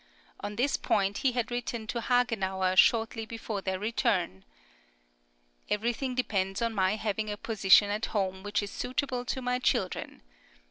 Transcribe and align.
On 0.39 0.55
this 0.55 0.77
point 0.77 1.19
he 1.19 1.33
had 1.33 1.51
written 1.51 1.85
to 1.85 2.01
Hagenauer, 2.01 2.75
shortly 2.75 3.23
before 3.23 3.61
their 3.61 3.77
return: 3.77 4.43
Everything 5.69 6.15
depends 6.15 6.59
on 6.59 6.73
my 6.73 6.95
having 6.95 7.29
a 7.29 7.37
position 7.37 7.91
at 7.91 8.07
home 8.07 8.41
which 8.41 8.63
is 8.63 8.71
suitable 8.71 9.23
to 9.25 9.43
my 9.43 9.59
children. 9.59 10.23